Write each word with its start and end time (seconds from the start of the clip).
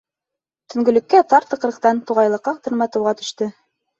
Төнгөлөккә 0.73 1.19
тар 1.33 1.45
тыҡрыҡтан 1.51 2.01
туғайлыҡҡа 2.11 2.57
тырматыуға 2.69 3.17
төштө. 3.23 3.51